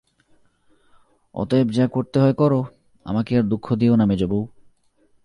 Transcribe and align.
অতএব 1.35 1.67
যা 1.69 1.85
করতে 1.87 2.17
হয় 2.19 2.33
করো, 2.33 2.59
আমাকে 3.05 3.31
আর 3.37 3.43
দুঃখ 3.43 3.65
দিয়ো 3.73 3.95
না 3.95 4.05
মেজোবউ। 4.05 4.41